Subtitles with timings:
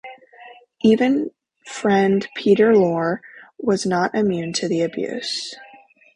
[0.81, 1.29] Even
[1.67, 3.19] friend Peter Lorre
[3.59, 5.55] was not immune to the abuse.